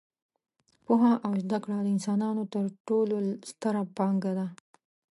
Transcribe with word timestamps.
پوهه 0.85 1.13
او 1.25 1.33
زده 1.43 1.57
کړه 1.63 1.77
د 1.81 1.87
انسانانو 1.95 2.43
تر 2.53 2.65
ټولو 2.87 3.15
ستره 3.49 3.81
پانګه 3.97 4.31
ده. 4.39 4.47